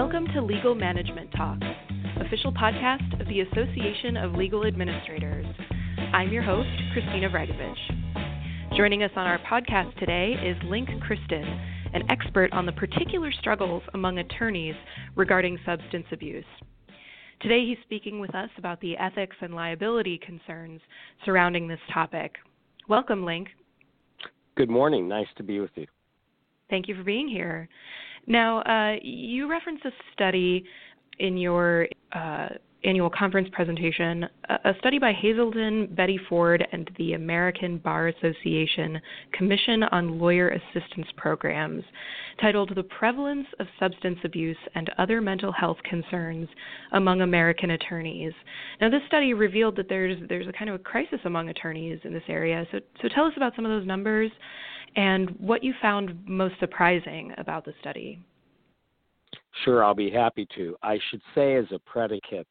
[0.00, 1.58] Welcome to Legal Management Talk,
[2.24, 5.44] official podcast of the Association of Legal Administrators.
[6.12, 8.76] I'm your host, Christina Vragovich.
[8.76, 11.44] Joining us on our podcast today is Link Christin,
[11.94, 14.76] an expert on the particular struggles among attorneys
[15.16, 16.44] regarding substance abuse.
[17.40, 20.80] Today, he's speaking with us about the ethics and liability concerns
[21.24, 22.36] surrounding this topic.
[22.88, 23.48] Welcome, Link.
[24.56, 25.08] Good morning.
[25.08, 25.88] Nice to be with you.
[26.70, 27.68] Thank you for being here.
[28.28, 30.64] Now, uh, you referenced a study
[31.18, 32.48] in your uh,
[32.84, 39.00] annual conference presentation, a study by Hazelden, Betty Ford, and the American Bar Association
[39.32, 41.82] Commission on Lawyer Assistance Programs,
[42.40, 46.48] titled The Prevalence of Substance Abuse and Other Mental Health Concerns
[46.92, 48.32] Among American Attorneys.
[48.80, 52.12] Now, this study revealed that there's, there's a kind of a crisis among attorneys in
[52.12, 52.64] this area.
[52.70, 54.30] So, so tell us about some of those numbers
[54.98, 58.18] and what you found most surprising about the study.
[59.64, 60.76] Sure, I'll be happy to.
[60.82, 62.48] I should say, as a predicate,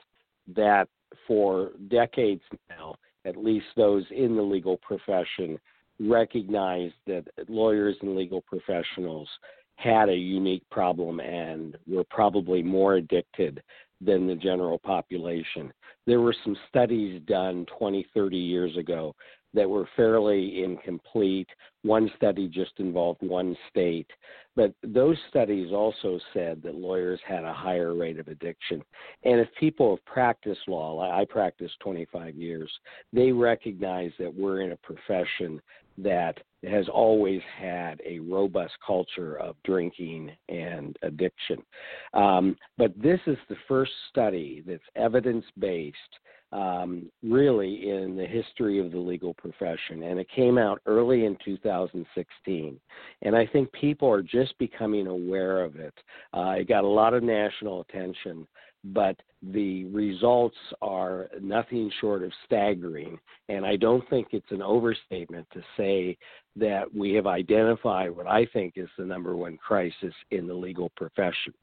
[0.55, 0.87] that
[1.27, 2.95] for decades now,
[3.25, 5.59] at least those in the legal profession,
[5.99, 9.27] recognized that lawyers and legal professionals
[9.75, 13.61] had a unique problem and were probably more addicted
[13.99, 15.73] than the general population.
[16.05, 19.13] There were some studies done 20, 30 years ago
[19.57, 21.49] that were fairly incomplete.
[21.81, 24.09] One study just involved one state.
[24.55, 28.83] But those studies also said that lawyers had a higher rate of addiction.
[29.23, 32.71] And if people have practiced law, I practiced 25 years,
[33.11, 35.59] they recognize that we're in a profession
[35.97, 36.37] that
[36.69, 41.57] has always had a robust culture of drinking and addiction.
[42.13, 45.97] Um, but this is the first study that's evidence based
[46.51, 50.03] um, really in the history of the legal profession.
[50.03, 52.79] And it came out early in 2016.
[53.21, 55.93] And I think people are just becoming aware of it.
[56.33, 58.47] Uh, it got a lot of national attention,
[58.85, 63.19] but the results are nothing short of staggering.
[63.49, 66.17] And I don't think it's an overstatement to say
[66.55, 70.89] that we have identified what I think is the number one crisis in the legal
[70.95, 71.53] profession.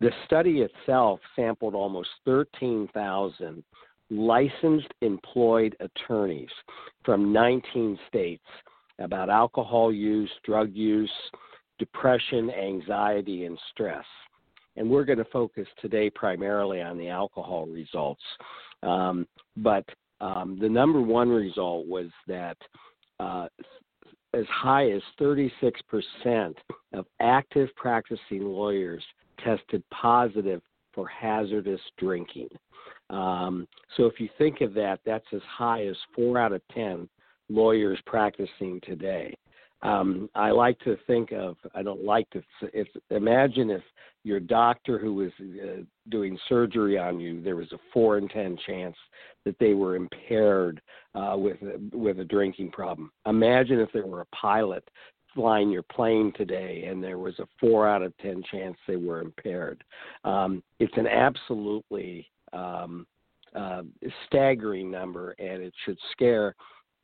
[0.00, 3.62] The study itself sampled almost 13,000
[4.10, 6.50] licensed employed attorneys
[7.04, 8.44] from 19 states
[8.98, 11.10] about alcohol use, drug use,
[11.78, 14.04] depression, anxiety, and stress.
[14.76, 18.22] And we're going to focus today primarily on the alcohol results.
[18.82, 19.26] Um,
[19.56, 19.84] but
[20.20, 22.56] um, the number one result was that
[23.18, 23.48] uh,
[24.34, 25.50] as high as 36%
[26.92, 29.02] of active practicing lawyers
[29.44, 30.60] tested positive
[30.92, 32.48] for hazardous drinking.
[33.10, 33.66] Um,
[33.96, 37.08] so if you think of that, that's as high as four out of 10
[37.48, 39.34] lawyers practicing today.
[39.82, 42.42] Um, I like to think of, I don't like to,
[43.10, 43.82] imagine if
[44.24, 48.58] your doctor who was uh, doing surgery on you, there was a four in 10
[48.66, 48.96] chance
[49.46, 50.82] that they were impaired
[51.14, 51.56] uh, with,
[51.92, 53.10] with a drinking problem.
[53.26, 54.86] Imagine if there were a pilot
[55.34, 59.22] flying your plane today and there was a four out of 10 chance they were
[59.22, 59.82] impaired.
[60.24, 63.06] Um, it's an absolutely um,
[63.54, 63.82] uh,
[64.26, 66.54] staggering number, and it should scare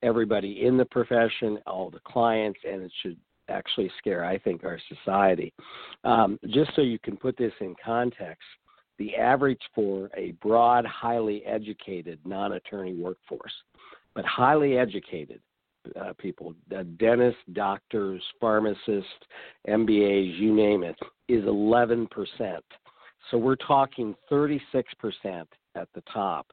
[0.02, 3.16] everybody in the profession, all the clients, and it should
[3.48, 5.52] actually scare, I think, our society.
[6.04, 8.46] Um, just so you can put this in context,
[8.98, 13.52] the average for a broad, highly educated non attorney workforce,
[14.14, 15.40] but highly educated
[16.00, 19.10] uh, people, uh, dentists, doctors, pharmacists,
[19.68, 20.96] MBAs, you name it,
[21.28, 22.08] is 11%.
[23.30, 24.60] So we're talking 36%
[25.74, 26.46] at the top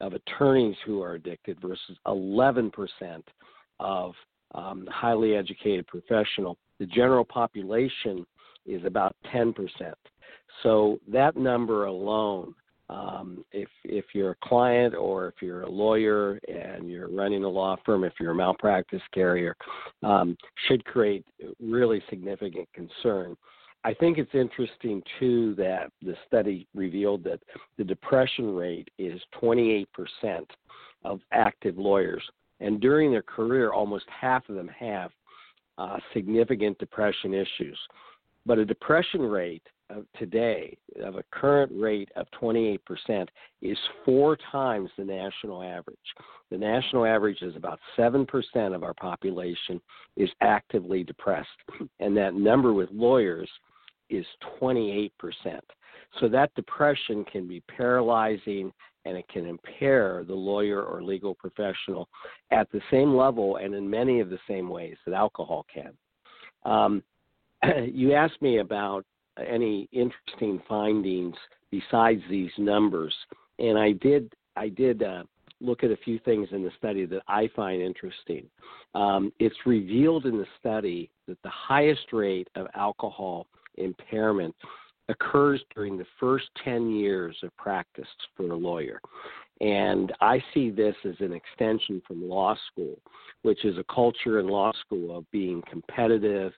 [0.00, 2.70] of attorneys who are addicted versus 11%
[3.80, 4.12] of
[4.54, 6.56] um, highly educated professional.
[6.78, 8.24] The general population
[8.66, 9.54] is about 10%.
[10.62, 12.54] So that number alone,
[12.90, 17.48] um, if if you're a client or if you're a lawyer and you're running a
[17.48, 19.54] law firm, if you're a malpractice carrier,
[20.02, 20.36] um,
[20.66, 21.24] should create
[21.60, 23.36] really significant concern.
[23.84, 27.40] I think it's interesting too that the study revealed that
[27.76, 29.86] the depression rate is 28%
[31.04, 32.22] of active lawyers,
[32.60, 35.10] and during their career, almost half of them have
[35.78, 37.78] uh, significant depression issues.
[38.44, 42.78] But a depression rate of today, of a current rate of 28%,
[43.62, 45.96] is four times the national average.
[46.50, 48.26] The national average is about 7%
[48.74, 49.80] of our population
[50.16, 51.48] is actively depressed,
[52.00, 53.48] and that number with lawyers
[54.10, 54.26] is
[54.60, 55.10] 28%.
[56.20, 58.72] So that depression can be paralyzing
[59.04, 62.08] and it can impair the lawyer or legal professional
[62.50, 65.92] at the same level and in many of the same ways that alcohol can.
[66.64, 67.02] Um,
[67.92, 69.04] you asked me about
[69.46, 71.36] any interesting findings
[71.70, 73.14] besides these numbers.
[73.58, 75.22] And I did I did uh,
[75.60, 78.46] look at a few things in the study that I find interesting.
[78.94, 83.46] Um, it's revealed in the study that the highest rate of alcohol
[83.78, 84.54] impairment
[85.08, 89.00] occurs during the first 10 years of practice for a lawyer.
[89.60, 92.98] And I see this as an extension from law school,
[93.42, 96.52] which is a culture in law school of being competitive,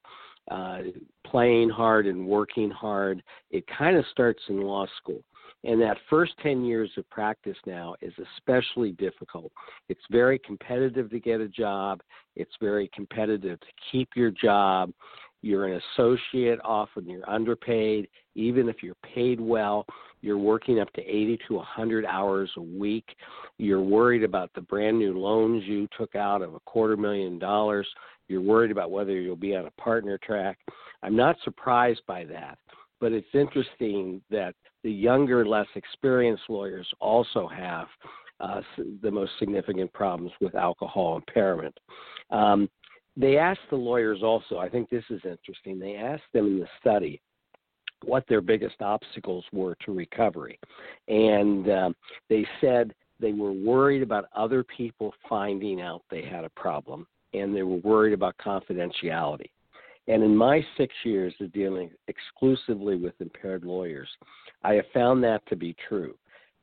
[0.50, 0.80] uh,
[1.26, 3.22] playing hard, and working hard.
[3.50, 5.22] It kind of starts in law school.
[5.64, 9.52] And that first 10 years of practice now is especially difficult.
[9.88, 12.00] It's very competitive to get a job,
[12.36, 14.92] it's very competitive to keep your job.
[15.42, 18.08] You're an associate, often you're underpaid.
[18.34, 19.86] Even if you're paid well,
[20.20, 23.16] you're working up to 80 to 100 hours a week.
[23.58, 27.88] You're worried about the brand new loans you took out of a quarter million dollars.
[28.28, 30.58] You're worried about whether you'll be on a partner track.
[31.02, 32.58] I'm not surprised by that,
[33.00, 34.54] but it's interesting that
[34.84, 37.88] the younger, less experienced lawyers also have
[38.40, 38.60] uh,
[39.02, 41.76] the most significant problems with alcohol impairment.
[42.30, 42.68] Um,
[43.20, 46.68] they asked the lawyers also, I think this is interesting, they asked them in the
[46.80, 47.20] study
[48.04, 50.58] what their biggest obstacles were to recovery.
[51.08, 51.96] And um,
[52.28, 57.54] they said they were worried about other people finding out they had a problem, and
[57.54, 59.50] they were worried about confidentiality.
[60.08, 64.08] And in my six years of dealing exclusively with impaired lawyers,
[64.64, 66.14] I have found that to be true.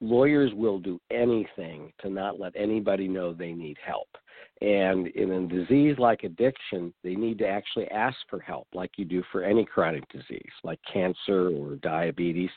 [0.01, 4.10] Lawyers will do anything to not let anybody know they need help.
[4.62, 9.06] And in a disease like addiction, they need to actually ask for help, like you
[9.06, 12.50] do for any chronic disease, like cancer or diabetes.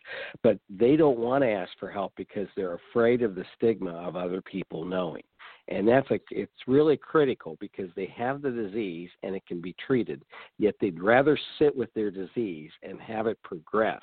[0.42, 4.16] But they don't want to ask for help because they're afraid of the stigma of
[4.16, 5.22] other people knowing.
[5.68, 9.74] And that's a, it's really critical because they have the disease and it can be
[9.86, 10.22] treated,
[10.58, 14.00] yet they'd rather sit with their disease and have it progress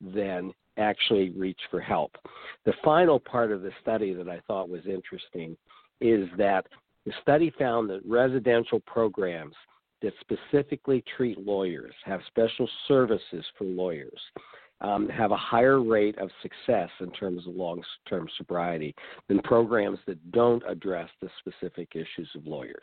[0.00, 2.16] than actually reach for help.
[2.64, 5.56] The final part of the study that I thought was interesting
[6.00, 6.66] is that
[7.10, 9.54] the study found that residential programs
[10.00, 14.20] that specifically treat lawyers, have special services for lawyers,
[14.80, 18.94] um, have a higher rate of success in terms of long term sobriety
[19.28, 22.76] than programs that don't address the specific issues of lawyers.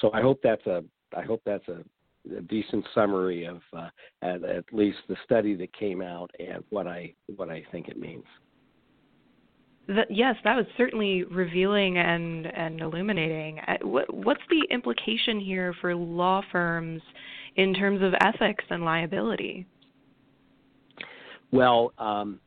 [0.00, 0.84] So I hope that's a
[1.16, 1.82] I hope that's a,
[2.36, 3.88] a decent summary of uh,
[4.20, 7.98] at, at least the study that came out and what I what I think it
[7.98, 8.24] means
[10.08, 13.58] yes, that was certainly revealing and and illuminating.
[13.60, 17.02] Uh, what, what's the implication here for law firms
[17.56, 19.66] in terms of ethics and liability?
[21.50, 22.40] Well, um,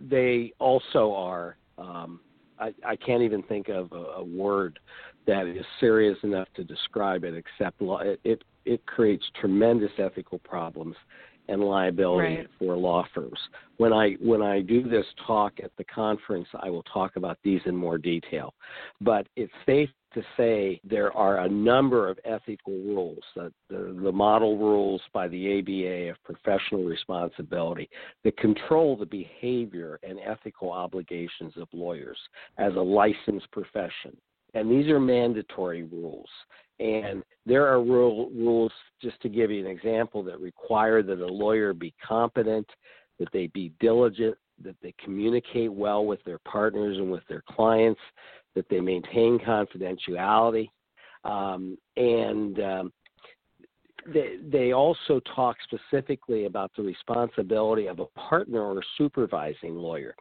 [0.00, 1.56] they also are.
[1.78, 2.20] Um,
[2.58, 4.78] I, I, can't even think of a, a, word
[5.26, 7.34] that is serious enough to describe it.
[7.34, 10.94] Except law, it, it, it creates tremendous ethical problems
[11.48, 12.48] and liability right.
[12.58, 13.38] for law firms.
[13.76, 17.60] When I when I do this talk at the conference, I will talk about these
[17.66, 18.54] in more detail.
[19.00, 24.12] But it's safe to say there are a number of ethical rules, the, the, the
[24.12, 27.90] model rules by the ABA of professional responsibility
[28.22, 32.18] that control the behavior and ethical obligations of lawyers
[32.58, 34.16] as a licensed profession.
[34.54, 36.28] And these are mandatory rules.
[36.80, 41.26] And there are rule, rules, just to give you an example, that require that a
[41.26, 42.68] lawyer be competent,
[43.18, 48.00] that they be diligent, that they communicate well with their partners and with their clients,
[48.54, 50.68] that they maintain confidentiality,
[51.24, 52.92] um, and um,
[54.12, 60.14] they, they also talk specifically about the responsibility of a partner or supervising lawyer.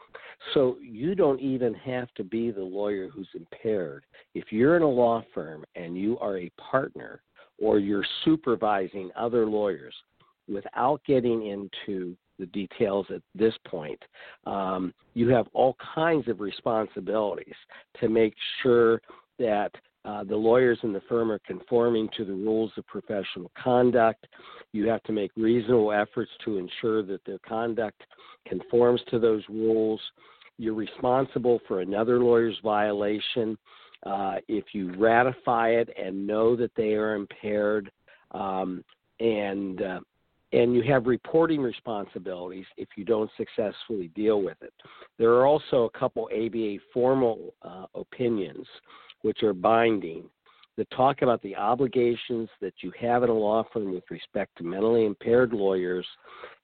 [0.54, 4.06] So you don't even have to be the lawyer who's impaired.
[4.34, 7.22] If you're in a law firm and you are a partner
[7.60, 9.94] or you're supervising other lawyers,
[10.48, 14.02] without getting into the details at this point,
[14.46, 17.56] um, you have all kinds of responsibilities
[18.00, 19.02] to make sure
[19.40, 19.72] that
[20.06, 24.28] uh, the lawyers in the firm are conforming to the rules of professional conduct.
[24.74, 28.02] You have to make reasonable efforts to ensure that their conduct
[28.48, 30.02] conforms to those rules.
[30.58, 33.58] You're responsible for another lawyer's violation.
[34.06, 37.90] Uh, if you ratify it and know that they are impaired,
[38.32, 38.84] um,
[39.20, 40.00] and uh,
[40.52, 44.74] and you have reporting responsibilities if you don't successfully deal with it.
[45.18, 48.68] There are also a couple ABA formal uh, opinions
[49.24, 50.24] which are binding,
[50.78, 54.64] that talk about the obligations that you have in a law firm with respect to
[54.64, 56.06] mentally impaired lawyers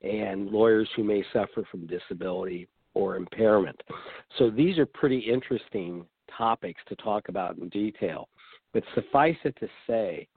[0.02, 3.80] and lawyers who may suffer from disability or impairment.
[4.38, 8.30] So these are pretty interesting topics to talk about in detail.
[8.74, 10.28] But suffice it to say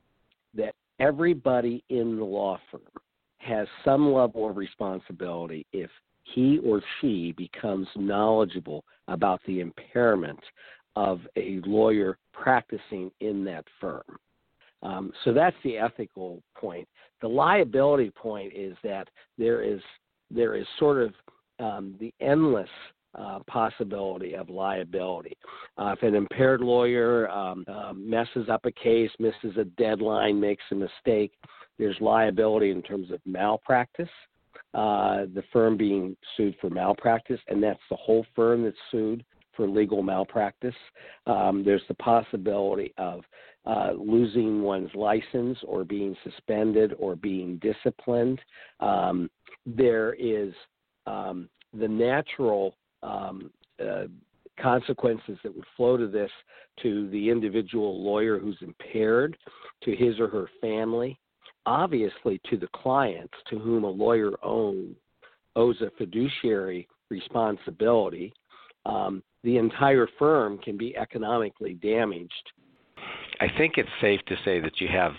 [0.55, 2.81] that everybody in the law firm
[3.39, 5.91] has some level of responsibility if
[6.25, 10.39] he or she becomes knowledgeable about the impairment
[10.97, 14.03] of a lawyer practicing in that firm.
[14.83, 16.89] Um, so that's the ethical point.
[17.21, 19.09] The liability point is that
[19.39, 19.81] there is
[20.31, 21.13] there is sort of
[21.61, 22.69] um, the endless
[23.15, 25.37] uh, possibility of liability.
[25.77, 30.65] Uh, if an impaired lawyer um, uh, messes up a case, misses a deadline, makes
[30.71, 31.33] a mistake,
[31.79, 34.09] there's liability in terms of malpractice.
[34.73, 39.23] Uh, the firm being sued for malpractice, and that's the whole firm that's sued
[39.57, 40.75] for legal malpractice.
[41.27, 43.23] Um, there's the possibility of
[43.65, 48.41] uh, losing one's license or being suspended or being disciplined.
[48.81, 49.31] Um,
[49.65, 50.53] there is
[51.07, 54.05] um, the natural um, uh,
[54.61, 56.31] consequences that would flow to this
[56.83, 59.37] to the individual lawyer who's impaired,
[59.83, 61.19] to his or her family,
[61.67, 64.95] obviously to the clients to whom a lawyer own,
[65.57, 68.33] owes a fiduciary responsibility.
[68.87, 72.53] Um, the entire firm can be economically damaged.
[73.41, 75.13] I think it's safe to say that you have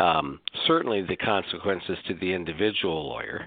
[0.00, 3.46] um, certainly the consequences to the individual lawyer,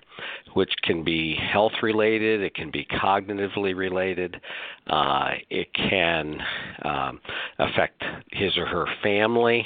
[0.54, 4.39] which can be health related, it can be cognitively related,
[4.88, 6.39] uh, it can
[6.84, 7.20] um,
[7.60, 8.01] affect
[8.32, 9.65] his or her family,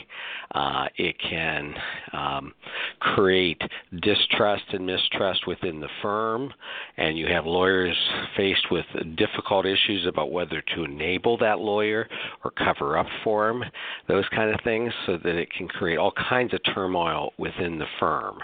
[0.54, 1.74] uh, it can
[2.12, 2.54] um,
[3.00, 3.62] create
[4.02, 6.52] distrust and mistrust within the firm,
[6.98, 7.96] and you have lawyers
[8.36, 8.86] faced with
[9.16, 12.08] difficult issues about whether to enable that lawyer
[12.44, 13.64] or cover up for him,
[14.08, 17.86] those kind of things, so that it can create all kinds of turmoil within the
[18.00, 18.40] firm.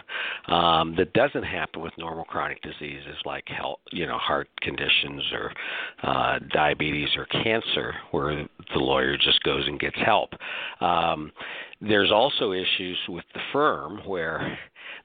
[0.48, 5.52] Um, that doesn't happen with normal chronic diseases like health, you know, heart conditions or
[6.04, 10.30] uh, diabetes or cancer, where the lawyer just goes and gets help.
[10.82, 11.32] Um,
[11.82, 14.58] there's also issues with the firm where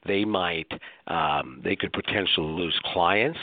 [0.05, 0.67] they might
[1.07, 3.39] um, they could potentially lose clients.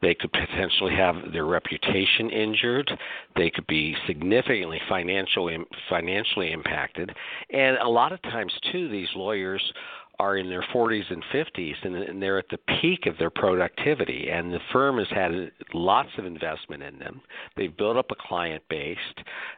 [0.00, 2.90] They could potentially have their reputation injured.
[3.36, 7.10] They could be significantly financially financially impacted.
[7.50, 9.62] And a lot of times too these lawyers
[10.22, 14.28] are in their 40s and 50s and, and they're at the peak of their productivity.
[14.30, 17.20] And the firm has had lots of investment in them.
[17.56, 18.96] They've built up a client base.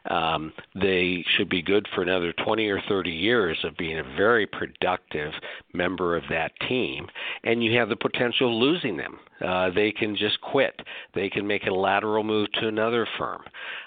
[0.09, 4.47] Um, they should be good for another 20 or 30 years of being a very
[4.47, 5.33] productive
[5.73, 7.05] member of that team.
[7.43, 9.19] And you have the potential of losing them.
[9.45, 10.79] Uh, they can just quit.
[11.13, 13.41] They can make a lateral move to another firm.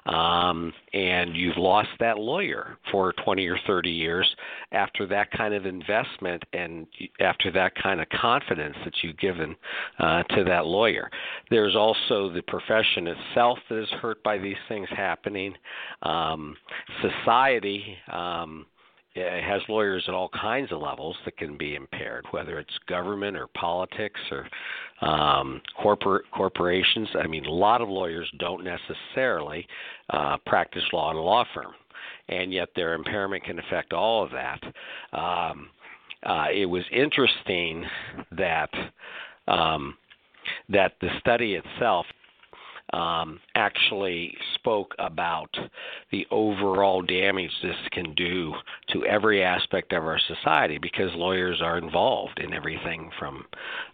[0.06, 4.28] Um, and you've lost that lawyer for 20 or 30 years
[4.72, 6.67] after that kind of investment and
[7.20, 9.54] after that kind of confidence that you've given
[9.98, 11.10] uh, to that lawyer.
[11.50, 15.54] There's also the profession itself that is hurt by these things happening.
[16.02, 16.56] Um,
[17.02, 17.96] society.
[18.12, 18.66] Um,
[19.14, 23.36] it has lawyers at all kinds of levels that can be impaired, whether it's government
[23.36, 24.48] or politics or
[25.00, 27.08] um, corporate corporations.
[27.18, 29.66] I mean, a lot of lawyers don't necessarily
[30.10, 31.72] uh, practice law in a law firm,
[32.28, 34.60] and yet their impairment can affect all of that.
[35.12, 35.70] Um,
[36.24, 37.84] uh, it was interesting
[38.32, 38.70] that
[39.46, 39.96] um,
[40.68, 42.06] that the study itself
[42.92, 45.54] um, actually spoke about
[46.10, 48.52] the overall damage this can do
[48.90, 53.44] to every aspect of our society because lawyers are involved in everything from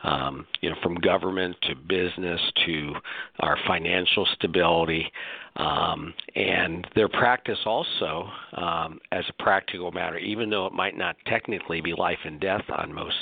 [0.04, 2.92] um, you know from government to business to
[3.40, 5.10] our financial stability.
[5.56, 11.14] Um, and their practice also um, as a practical matter even though it might not
[11.28, 13.14] technically be life and death on most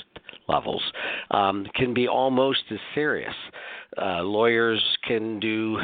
[0.49, 0.83] levels
[1.31, 3.35] um, can be almost as serious
[4.01, 5.79] Uh, lawyers can do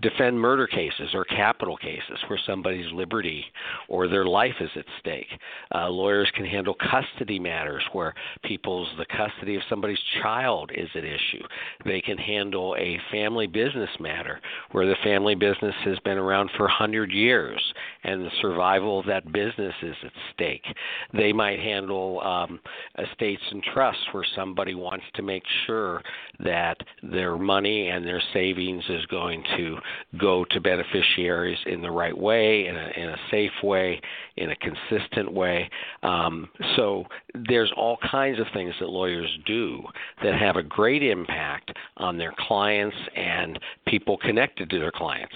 [0.00, 3.44] defend murder cases or capital cases where somebody's liberty
[3.88, 5.26] or their life is at stake.
[5.74, 8.14] Uh, lawyers can handle custody matters where
[8.44, 11.42] people's the custody of somebody's child is at issue.
[11.84, 14.40] They can handle a family business matter
[14.72, 17.60] where the family business has been around for 100 years
[18.04, 20.64] and the survival of that business is at stake.
[21.12, 22.60] They might handle um,
[22.98, 26.02] estates and trusts where somebody wants to make sure
[26.40, 29.23] that their money and their savings is going
[29.56, 29.76] to
[30.18, 34.00] go to beneficiaries in the right way, in a, in a safe way,
[34.36, 35.68] in a consistent way.
[36.02, 37.04] Um, so
[37.48, 39.82] there's all kinds of things that lawyers do
[40.22, 45.34] that have a great impact on their clients and people connected to their clients,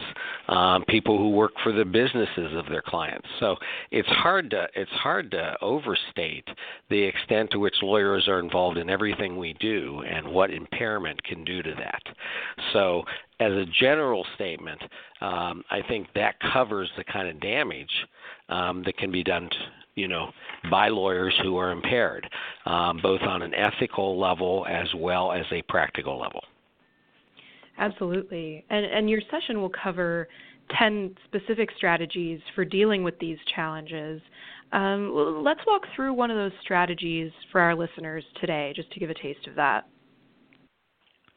[0.49, 3.29] um, people who work for the businesses of their clients.
[3.41, 3.57] So
[3.91, 6.49] it's hard to it's hard to overstate
[6.91, 11.45] the extent to which lawyers are involved in everything we do and what impairment can
[11.45, 12.03] do to that.
[12.73, 13.03] So
[13.41, 14.81] as a general statement,
[15.21, 17.91] um, I think that covers the kind of damage
[18.49, 19.57] um, that can be done, to,
[19.95, 20.31] you know,
[20.71, 22.29] by lawyers who are impaired,
[22.67, 26.43] um, both on an ethical level as well as a practical level.
[27.79, 28.65] Absolutely.
[28.71, 30.29] And, and your session will cover
[30.79, 34.21] 10 specific strategies for dealing with these challenges.
[34.73, 39.11] Um, let's walk through one of those strategies for our listeners today, just to give
[39.11, 39.87] a taste of that.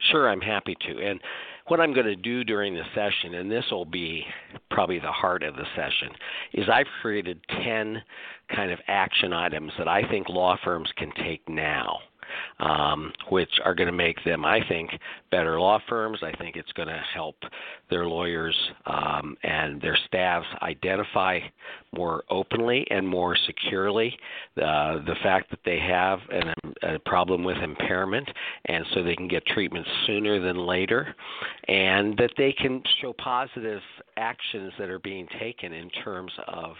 [0.09, 0.99] Sure, I'm happy to.
[0.99, 1.19] And
[1.67, 4.25] what I'm going to do during the session, and this will be
[4.69, 6.09] probably the heart of the session,
[6.53, 8.01] is I've created 10
[8.55, 11.99] kind of action items that I think law firms can take now
[12.59, 14.91] um, which are going to make them, I think,
[15.31, 16.19] better law firms.
[16.21, 17.35] I think it's going to help
[17.89, 18.55] their lawyers
[18.85, 21.39] um, and their staffs identify
[21.95, 24.17] more openly and more securely
[24.57, 28.29] uh, the fact that they have an, a problem with impairment,
[28.65, 31.15] and so they can get treatment sooner than later,
[31.67, 33.81] and that they can show positive
[34.17, 36.73] actions that are being taken in terms of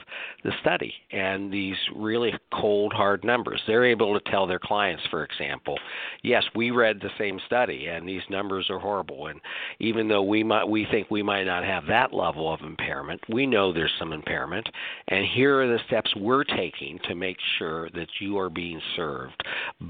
[0.44, 3.62] the study and these really cold, hard numbers.
[3.68, 5.78] They're able to tell their clients, for example,
[6.24, 9.28] yes, we read the same study and these numbers are horrible.
[9.28, 9.40] And
[9.80, 13.46] even though we might we think we might not have that level of impairment, we
[13.46, 14.68] know there's some impairment.
[15.08, 19.42] And here are the steps we're taking to make sure that you are being served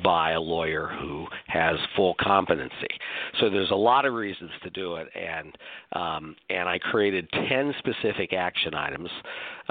[0.04, 2.91] by a lawyer who has full competency.
[3.40, 5.58] So there's a lot of reasons to do it, and
[5.94, 9.10] um, and I created ten specific action items.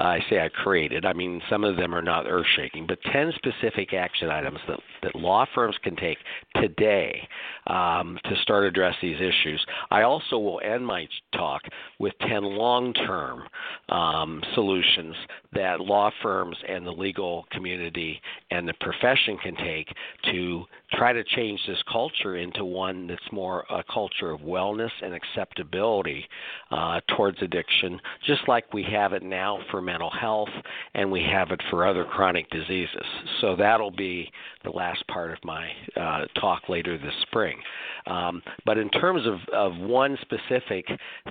[0.01, 1.05] I say I created.
[1.05, 4.81] I mean some of them are not earth shaking, but ten specific action items that
[5.03, 6.19] that law firms can take
[6.57, 7.29] today
[7.67, 9.65] um, to start address these issues.
[9.91, 11.63] I also will end my talk
[11.99, 13.45] with 10 long term
[13.89, 15.15] um, solutions
[15.53, 19.89] that law firms and the legal community and the profession can take
[20.31, 25.15] to try to change this culture into one that's more a culture of wellness and
[25.15, 26.25] acceptability
[26.71, 30.49] uh, towards addiction, just like we have it now for mental health
[30.95, 33.07] and we have it for other chronic diseases.
[33.41, 34.31] So that'll be
[34.65, 37.59] the last part of my uh, talk later this spring.
[38.07, 40.87] Um, but in terms of, of one specific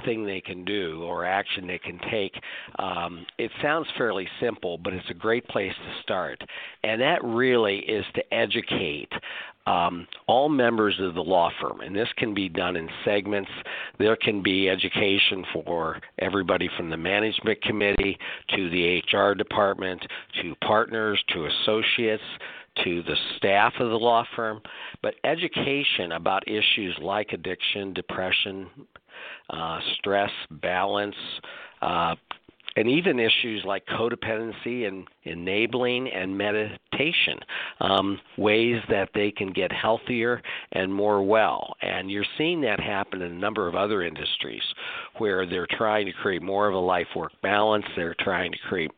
[0.06, 2.34] thing they can do or action they can take,
[2.78, 6.42] um, it sounds fairly simple, but it's a great place to start.
[6.84, 9.12] And that really is to educate
[9.70, 13.52] um, all members of the law firm, and this can be done in segments.
[14.00, 18.18] There can be education for everybody from the management committee
[18.56, 20.04] to the HR department
[20.42, 22.24] to partners to associates
[22.84, 24.60] to the staff of the law firm,
[25.04, 28.68] but education about issues like addiction, depression,
[29.52, 31.16] uh, stress, balance,
[31.82, 32.16] uh,
[32.76, 37.40] and even issues like codependency and enabling and meditation,
[37.82, 40.42] um, ways that they can get healthier
[40.74, 41.76] and more well.
[41.82, 44.64] And you're seeing that happen in a number of other industries
[45.18, 47.86] where they're trying to create more of a life work balance.
[47.96, 48.92] They're trying to create,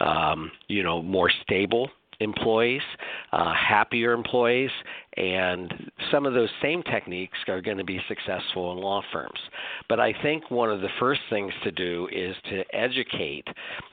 [0.00, 2.82] um, you know, more stable employees,
[3.32, 4.70] uh, happier employees,
[5.16, 9.38] and some of those same techniques are going to be successful in law firms.
[9.88, 13.46] But I think one of the first things to do is to educate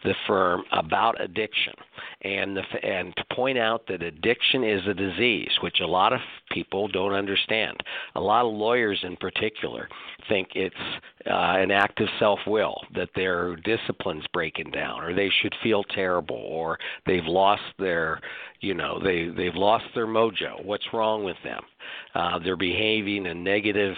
[0.03, 1.73] the firm about addiction
[2.21, 6.19] and the, and to point out that addiction is a disease, which a lot of
[6.51, 7.77] people don't understand.
[8.15, 9.89] A lot of lawyers, in particular,
[10.29, 10.75] think it's
[11.25, 15.83] uh, an act of self will, that their discipline's breaking down, or they should feel
[15.83, 18.16] terrible, or they've lost their,
[18.61, 20.63] you know, they they've lost their mojo.
[20.63, 21.63] What's wrong with them?
[22.15, 23.95] Uh, they're behaving in negative,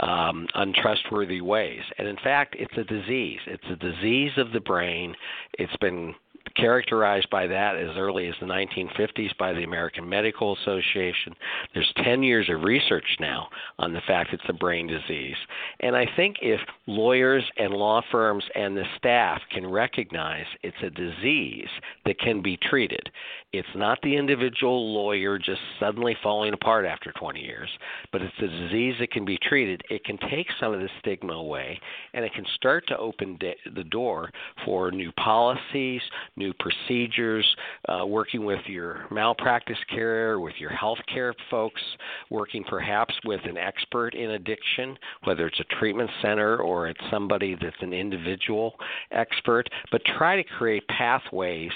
[0.00, 3.40] um, untrustworthy ways, and in fact, it's a disease.
[3.46, 5.14] It's a disease of the brain.
[5.58, 6.14] It's been
[6.56, 11.34] characterized by that as early as the 1950s by the American Medical Association.
[11.74, 15.36] There's 10 years of research now on the fact it's a brain disease.
[15.80, 20.90] And I think if lawyers and law firms and the staff can recognize it's a
[20.90, 21.68] disease
[22.04, 23.08] that can be treated,
[23.52, 27.70] it's not the individual lawyer just suddenly falling apart after 20 years,
[28.12, 29.80] but it's a disease that can be treated.
[29.88, 31.80] It can take some of the stigma away
[32.12, 33.38] and it can start to open
[33.74, 34.30] the door
[34.66, 36.02] for new policies,
[36.36, 37.46] new procedures,
[37.88, 41.80] uh, working with your malpractice care, with your health care folks,
[42.28, 47.56] working perhaps with an expert in addiction, whether it's a treatment center or it's somebody
[47.58, 48.74] that's an individual
[49.10, 51.72] expert, but try to create pathways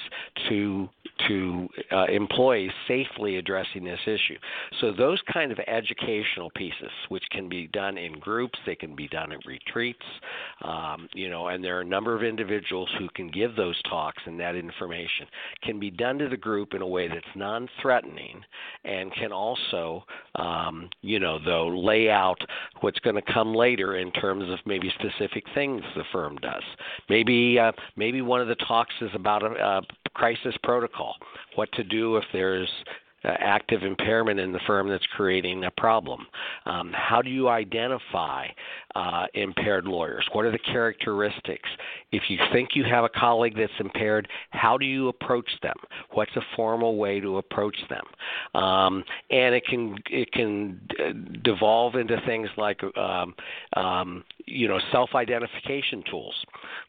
[0.50, 0.86] to
[1.28, 4.36] to uh, employees safely addressing this issue.
[4.80, 9.08] So those kind of educational pieces, which can be done in groups, they can be
[9.08, 10.04] done at retreats,
[10.64, 14.22] um, you know, and there are a number of individuals who can give those talks,
[14.26, 15.26] and that information
[15.62, 18.42] can be done to the group in a way that's non-threatening,
[18.84, 20.04] and can also,
[20.36, 22.40] um, you know, though lay out
[22.80, 26.62] what's going to come later in terms of maybe specific things the firm does.
[27.08, 29.82] Maybe uh, maybe one of the talks is about a, a
[30.14, 31.14] crisis protocol,
[31.56, 32.68] what to do if there's
[33.24, 36.26] active impairment in the firm that's creating a problem?
[36.66, 38.46] Um, how do you identify
[38.94, 40.26] uh, impaired lawyers?
[40.32, 41.68] What are the characteristics?
[42.10, 45.76] If you think you have a colleague that's impaired, how do you approach them?
[46.12, 48.60] What's a formal way to approach them?
[48.60, 50.80] Um, and it can it can
[51.42, 53.34] devolve into things like um,
[53.74, 56.34] um, you know self-identification tools.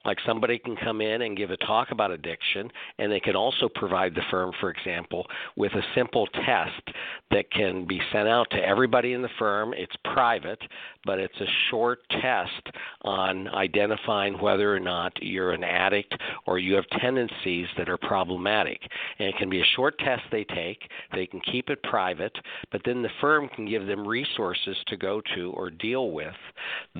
[0.06, 2.70] Like somebody can come in and give a talk about addiction,
[3.00, 6.96] and they can also provide the firm, for example, with a simple test
[7.32, 9.74] that can be sent out to everybody in the firm.
[9.76, 10.60] It's private,
[11.06, 12.70] but it's a short test
[13.02, 18.80] on identifying whether or not you're an addict or you have tendencies that are problematic.
[19.20, 20.80] And it can be a short test they take.
[21.14, 22.38] They can keep it private,
[22.72, 26.36] but then the firm can give them resources to go to or deal with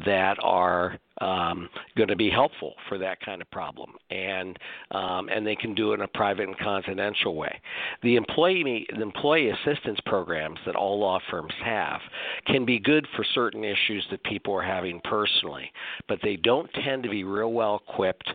[0.06, 4.58] that are um, going to be helpful for that kind of problem, and
[4.92, 7.62] um, and they can do it in a private and confidential way.
[8.02, 12.00] The employee the employee assistance programs that all law firms have
[12.46, 15.72] can be good for certain issues that people are having personally,
[16.08, 18.30] but they don't tend to be real well equipped,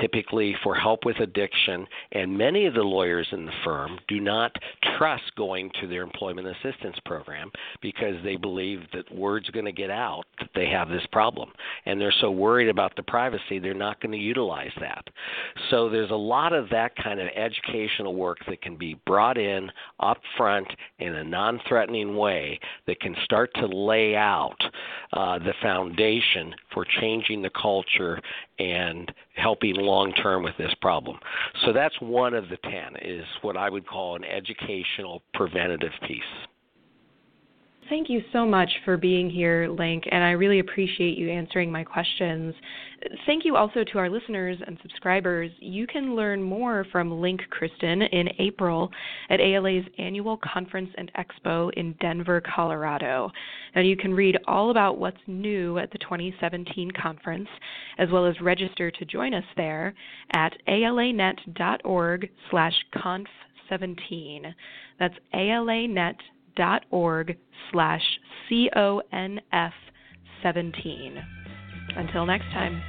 [0.00, 1.86] typically for help with addiction.
[2.12, 4.52] And many of the lawyers in the firm do not
[4.98, 9.90] trust going to their employment assistance program because they believe that word's going to get
[9.90, 11.50] out that they have this problem,
[11.86, 15.04] and they're so worried about the privacy, they're not going to utilize that.
[15.70, 19.70] So there's a lot of that kind of educational work that can be brought in
[20.00, 20.66] up front
[20.98, 24.56] in a non threatening way that can start to lay out
[25.12, 28.20] uh, the foundation for changing the culture
[28.58, 31.18] and helping long term with this problem.
[31.64, 36.22] So that's one of the 10 is what I would call an educational preventative piece.
[37.92, 41.84] Thank you so much for being here, Link, and I really appreciate you answering my
[41.84, 42.54] questions.
[43.26, 45.50] Thank you also to our listeners and subscribers.
[45.58, 48.90] You can learn more from Link Christin in April
[49.28, 53.30] at ALA's annual conference and expo in Denver, Colorado.
[53.74, 57.48] And you can read all about what's new at the 2017 conference,
[57.98, 59.92] as well as register to join us there
[60.32, 64.54] at alanet.org slash conf17.
[64.98, 66.16] That's alanet.org
[66.56, 67.36] dot org
[67.70, 68.02] slash
[68.48, 69.72] conf
[70.42, 71.18] 17.
[71.96, 72.82] Until next time.